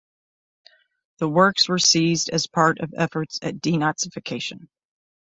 [1.19, 4.67] The works were seized as part of efforts at denazification.